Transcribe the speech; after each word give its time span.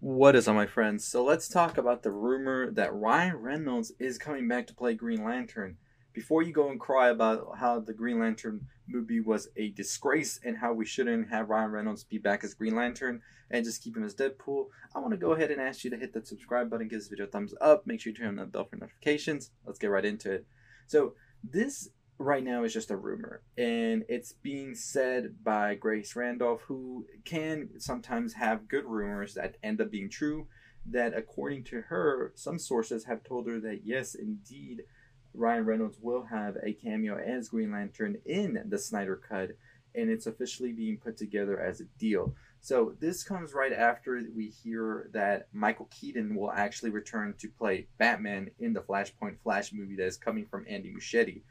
What 0.00 0.36
is 0.36 0.46
up, 0.46 0.54
my 0.54 0.66
friends? 0.66 1.04
So 1.04 1.24
let's 1.24 1.48
talk 1.48 1.76
about 1.76 2.04
the 2.04 2.12
rumor 2.12 2.70
that 2.70 2.94
Ryan 2.94 3.34
Reynolds 3.34 3.90
is 3.98 4.16
coming 4.16 4.46
back 4.46 4.68
to 4.68 4.74
play 4.74 4.94
Green 4.94 5.24
Lantern. 5.24 5.76
Before 6.12 6.40
you 6.40 6.52
go 6.52 6.70
and 6.70 6.78
cry 6.78 7.08
about 7.08 7.58
how 7.58 7.80
the 7.80 7.92
Green 7.92 8.20
Lantern 8.20 8.68
movie 8.86 9.18
was 9.18 9.48
a 9.56 9.70
disgrace 9.70 10.38
and 10.44 10.56
how 10.56 10.72
we 10.72 10.86
shouldn't 10.86 11.30
have 11.30 11.48
Ryan 11.48 11.72
Reynolds 11.72 12.04
be 12.04 12.18
back 12.18 12.44
as 12.44 12.54
Green 12.54 12.76
Lantern 12.76 13.22
and 13.50 13.64
just 13.64 13.82
keep 13.82 13.96
him 13.96 14.04
as 14.04 14.14
Deadpool, 14.14 14.66
I 14.94 15.00
want 15.00 15.10
to 15.10 15.16
go 15.16 15.32
ahead 15.32 15.50
and 15.50 15.60
ask 15.60 15.82
you 15.82 15.90
to 15.90 15.96
hit 15.96 16.12
that 16.12 16.28
subscribe 16.28 16.70
button, 16.70 16.86
give 16.86 17.00
this 17.00 17.08
video 17.08 17.26
a 17.26 17.28
thumbs 17.28 17.54
up, 17.60 17.84
make 17.84 18.00
sure 18.00 18.12
you 18.12 18.16
turn 18.16 18.28
on 18.28 18.36
the 18.36 18.44
bell 18.44 18.66
for 18.66 18.76
notifications. 18.76 19.50
Let's 19.66 19.80
get 19.80 19.90
right 19.90 20.04
into 20.04 20.30
it. 20.30 20.46
So 20.86 21.14
this 21.42 21.88
right 22.18 22.42
now 22.42 22.64
is 22.64 22.72
just 22.72 22.90
a 22.90 22.96
rumor 22.96 23.42
and 23.56 24.04
it's 24.08 24.32
being 24.32 24.74
said 24.74 25.36
by 25.44 25.74
Grace 25.76 26.16
Randolph 26.16 26.62
who 26.62 27.06
can 27.24 27.68
sometimes 27.78 28.34
have 28.34 28.66
good 28.66 28.84
rumors 28.84 29.34
that 29.34 29.56
end 29.62 29.80
up 29.80 29.90
being 29.90 30.10
true 30.10 30.48
that 30.86 31.16
according 31.16 31.62
to 31.64 31.82
her 31.82 32.32
some 32.34 32.58
sources 32.58 33.04
have 33.04 33.22
told 33.22 33.46
her 33.46 33.60
that 33.60 33.82
yes 33.84 34.16
indeed 34.16 34.82
Ryan 35.32 35.64
Reynolds 35.64 35.98
will 36.00 36.24
have 36.24 36.56
a 36.62 36.72
cameo 36.72 37.16
as 37.18 37.50
Green 37.50 37.70
Lantern 37.70 38.16
in 38.26 38.64
the 38.68 38.78
Snyder 38.78 39.16
cut 39.16 39.50
and 39.94 40.10
it's 40.10 40.26
officially 40.26 40.72
being 40.72 40.98
put 40.98 41.16
together 41.16 41.60
as 41.60 41.80
a 41.80 41.84
deal. 41.98 42.34
So 42.60 42.94
this 43.00 43.22
comes 43.22 43.54
right 43.54 43.72
after 43.72 44.22
we 44.34 44.48
hear 44.48 45.08
that 45.12 45.48
Michael 45.52 45.88
Keaton 45.90 46.34
will 46.34 46.52
actually 46.52 46.90
return 46.90 47.34
to 47.38 47.48
play 47.48 47.86
Batman 47.98 48.50
in 48.58 48.72
the 48.72 48.80
Flashpoint 48.80 49.38
Flash 49.42 49.72
movie 49.72 49.96
that 49.96 50.06
is 50.06 50.16
coming 50.16 50.44
from 50.44 50.66
Andy 50.68 50.92
Muschietti 50.92 51.42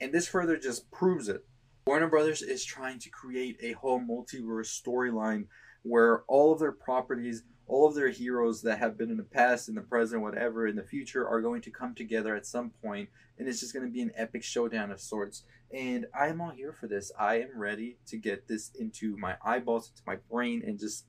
and 0.00 0.12
this 0.12 0.28
further 0.28 0.56
just 0.56 0.90
proves 0.90 1.28
it. 1.28 1.44
Warner 1.86 2.08
Brothers 2.08 2.42
is 2.42 2.64
trying 2.64 2.98
to 3.00 3.10
create 3.10 3.58
a 3.62 3.72
whole 3.72 4.00
multiverse 4.00 4.80
storyline 4.82 5.46
where 5.82 6.22
all 6.28 6.52
of 6.52 6.58
their 6.58 6.72
properties, 6.72 7.42
all 7.66 7.86
of 7.86 7.94
their 7.94 8.08
heroes 8.08 8.62
that 8.62 8.78
have 8.78 8.96
been 8.96 9.10
in 9.10 9.18
the 9.18 9.22
past, 9.22 9.68
in 9.68 9.74
the 9.74 9.82
present, 9.82 10.22
whatever, 10.22 10.66
in 10.66 10.76
the 10.76 10.82
future 10.82 11.28
are 11.28 11.42
going 11.42 11.60
to 11.62 11.70
come 11.70 11.94
together 11.94 12.34
at 12.34 12.46
some 12.46 12.70
point, 12.82 13.08
and 13.38 13.48
it's 13.48 13.60
just 13.60 13.74
going 13.74 13.84
to 13.84 13.92
be 13.92 14.00
an 14.00 14.12
epic 14.16 14.42
showdown 14.42 14.90
of 14.90 15.00
sorts. 15.00 15.44
And 15.72 16.06
I 16.18 16.28
am 16.28 16.40
all 16.40 16.50
here 16.50 16.72
for 16.72 16.86
this. 16.86 17.12
I 17.18 17.40
am 17.40 17.58
ready 17.58 17.98
to 18.06 18.16
get 18.16 18.48
this 18.48 18.70
into 18.78 19.16
my 19.18 19.36
eyeballs, 19.44 19.90
into 19.90 20.02
my 20.06 20.16
brain, 20.30 20.62
and 20.66 20.78
just 20.78 21.04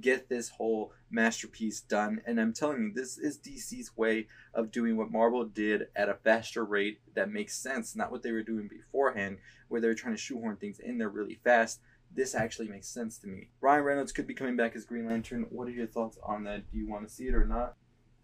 get 0.00 0.28
this 0.28 0.48
whole 0.50 0.92
masterpiece 1.10 1.80
done. 1.80 2.20
And 2.26 2.40
I'm 2.40 2.52
telling 2.52 2.82
you, 2.82 2.92
this 2.92 3.18
is 3.18 3.38
DC's 3.38 3.96
way 3.96 4.28
of 4.54 4.70
doing 4.70 4.96
what 4.96 5.10
Marvel 5.10 5.44
did 5.44 5.88
at 5.96 6.08
a 6.08 6.14
faster 6.14 6.64
rate 6.64 7.00
that 7.14 7.30
makes 7.30 7.56
sense, 7.56 7.96
not 7.96 8.10
what 8.10 8.22
they 8.22 8.32
were 8.32 8.42
doing 8.42 8.68
beforehand, 8.68 9.38
where 9.68 9.80
they 9.80 9.88
were 9.88 9.94
trying 9.94 10.14
to 10.14 10.20
shoehorn 10.20 10.56
things 10.56 10.78
in 10.78 10.98
there 10.98 11.08
really 11.08 11.40
fast. 11.42 11.80
This 12.12 12.34
actually 12.34 12.68
makes 12.68 12.88
sense 12.88 13.18
to 13.18 13.26
me. 13.26 13.48
Ryan 13.60 13.84
Reynolds 13.84 14.12
could 14.12 14.26
be 14.26 14.34
coming 14.34 14.56
back 14.56 14.74
as 14.74 14.84
Green 14.84 15.06
Lantern. 15.06 15.46
What 15.50 15.68
are 15.68 15.72
your 15.72 15.86
thoughts 15.86 16.18
on 16.22 16.44
that? 16.44 16.70
Do 16.70 16.78
you 16.78 16.88
want 16.88 17.06
to 17.06 17.12
see 17.12 17.28
it 17.28 17.34
or 17.34 17.46
not? 17.46 17.76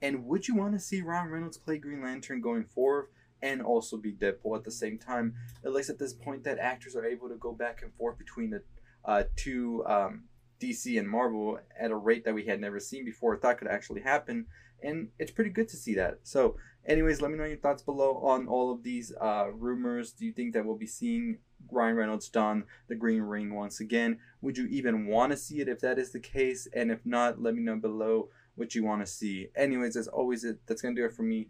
And 0.02 0.26
would 0.26 0.48
you 0.48 0.56
want 0.56 0.74
to 0.74 0.80
see 0.80 1.00
Ryan 1.00 1.30
Reynolds 1.30 1.56
play 1.56 1.78
Green 1.78 2.02
Lantern 2.02 2.40
going 2.40 2.64
forward? 2.64 3.08
and 3.42 3.60
also 3.60 3.96
be 3.96 4.12
Deadpool 4.12 4.56
at 4.56 4.64
the 4.64 4.70
same 4.70 4.98
time. 4.98 5.34
At 5.64 5.72
least 5.72 5.90
at 5.90 5.98
this 5.98 6.12
point, 6.12 6.44
that 6.44 6.58
actors 6.58 6.96
are 6.96 7.04
able 7.04 7.28
to 7.28 7.36
go 7.36 7.52
back 7.52 7.82
and 7.82 7.92
forth 7.94 8.18
between 8.18 8.50
the 8.50 8.62
uh, 9.04 9.24
two 9.36 9.84
um, 9.86 10.24
DC 10.60 10.98
and 10.98 11.08
Marvel 11.08 11.58
at 11.78 11.90
a 11.90 11.96
rate 11.96 12.24
that 12.24 12.34
we 12.34 12.44
had 12.44 12.60
never 12.60 12.80
seen 12.80 13.04
before, 13.04 13.36
thought 13.36 13.58
could 13.58 13.68
actually 13.68 14.02
happen. 14.02 14.46
And 14.82 15.08
it's 15.18 15.30
pretty 15.30 15.50
good 15.50 15.68
to 15.70 15.76
see 15.76 15.94
that. 15.94 16.20
So, 16.22 16.56
anyways, 16.86 17.20
let 17.20 17.30
me 17.30 17.38
know 17.38 17.44
your 17.44 17.56
thoughts 17.56 17.82
below 17.82 18.18
on 18.18 18.46
all 18.46 18.72
of 18.72 18.82
these 18.82 19.12
uh, 19.20 19.50
rumors. 19.52 20.12
Do 20.12 20.26
you 20.26 20.32
think 20.32 20.52
that 20.52 20.64
we'll 20.64 20.76
be 20.76 20.86
seeing 20.86 21.38
Ryan 21.70 21.96
Reynolds 21.96 22.28
don 22.28 22.64
the 22.88 22.94
Green 22.94 23.22
Ring 23.22 23.54
once 23.54 23.80
again? 23.80 24.18
Would 24.42 24.58
you 24.58 24.66
even 24.66 25.06
want 25.06 25.32
to 25.32 25.38
see 25.38 25.60
it 25.60 25.68
if 25.68 25.80
that 25.80 25.98
is 25.98 26.12
the 26.12 26.20
case? 26.20 26.68
And 26.74 26.90
if 26.90 27.04
not, 27.04 27.40
let 27.40 27.54
me 27.54 27.62
know 27.62 27.76
below 27.76 28.28
what 28.54 28.74
you 28.74 28.84
want 28.84 29.04
to 29.04 29.10
see. 29.10 29.48
Anyways, 29.56 29.96
as 29.96 30.08
always, 30.08 30.44
that's 30.66 30.82
going 30.82 30.94
to 30.94 31.00
do 31.00 31.06
it 31.06 31.14
for 31.14 31.22
me. 31.22 31.48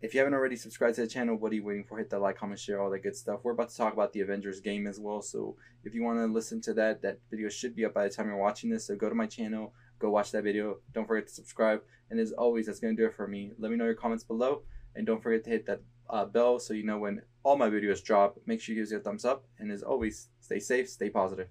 If 0.00 0.14
you 0.14 0.20
haven't 0.20 0.34
already 0.34 0.54
subscribed 0.54 0.94
to 0.94 1.00
the 1.00 1.08
channel, 1.08 1.34
what 1.34 1.50
are 1.50 1.56
you 1.56 1.64
waiting 1.64 1.82
for? 1.82 1.98
Hit 1.98 2.08
that 2.10 2.20
like, 2.20 2.36
comment, 2.36 2.60
share, 2.60 2.80
all 2.80 2.88
that 2.90 3.00
good 3.00 3.16
stuff. 3.16 3.40
We're 3.42 3.52
about 3.52 3.70
to 3.70 3.76
talk 3.76 3.92
about 3.92 4.12
the 4.12 4.20
Avengers 4.20 4.60
game 4.60 4.86
as 4.86 5.00
well. 5.00 5.20
So 5.20 5.56
if 5.82 5.92
you 5.92 6.04
want 6.04 6.20
to 6.20 6.32
listen 6.32 6.60
to 6.62 6.74
that, 6.74 7.02
that 7.02 7.18
video 7.30 7.48
should 7.48 7.74
be 7.74 7.84
up 7.84 7.94
by 7.94 8.04
the 8.04 8.10
time 8.10 8.26
you're 8.28 8.36
watching 8.36 8.70
this. 8.70 8.86
So 8.86 8.94
go 8.94 9.08
to 9.08 9.14
my 9.16 9.26
channel, 9.26 9.74
go 9.98 10.10
watch 10.10 10.30
that 10.30 10.44
video. 10.44 10.78
Don't 10.92 11.06
forget 11.06 11.26
to 11.26 11.34
subscribe. 11.34 11.82
And 12.10 12.20
as 12.20 12.30
always, 12.30 12.66
that's 12.66 12.78
going 12.78 12.96
to 12.96 13.02
do 13.02 13.08
it 13.08 13.14
for 13.14 13.26
me. 13.26 13.50
Let 13.58 13.72
me 13.72 13.76
know 13.76 13.86
your 13.86 13.94
comments 13.94 14.22
below. 14.22 14.62
And 14.94 15.04
don't 15.04 15.20
forget 15.20 15.42
to 15.44 15.50
hit 15.50 15.66
that 15.66 15.80
uh, 16.08 16.26
bell 16.26 16.60
so 16.60 16.74
you 16.74 16.84
know 16.84 16.98
when 16.98 17.22
all 17.42 17.56
my 17.56 17.68
videos 17.68 18.02
drop. 18.02 18.38
Make 18.46 18.60
sure 18.60 18.76
you 18.76 18.84
give 18.84 18.92
us 18.92 19.00
a 19.00 19.02
thumbs 19.02 19.24
up. 19.24 19.46
And 19.58 19.72
as 19.72 19.82
always, 19.82 20.28
stay 20.40 20.60
safe, 20.60 20.88
stay 20.88 21.10
positive. 21.10 21.48